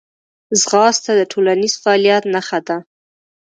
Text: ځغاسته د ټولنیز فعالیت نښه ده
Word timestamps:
ځغاسته 0.61 1.11
د 1.15 1.21
ټولنیز 1.31 1.73
فعالیت 1.83 2.23
نښه 2.33 2.59
ده 2.67 2.77